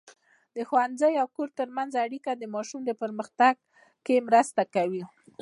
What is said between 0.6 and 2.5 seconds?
ښوونځي او کور ترمنځ اړیکه د